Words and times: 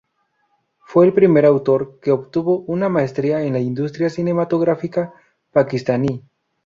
Fue 0.79 1.05
el 1.05 1.13
primer 1.13 1.45
actor 1.45 1.99
que 2.01 2.09
obtuvo 2.09 2.61
una 2.61 2.89
maestría 2.89 3.43
en 3.43 3.53
la 3.53 3.59
industria 3.59 4.09
cinematográfica 4.09 5.13
paquistaní. 5.51 6.23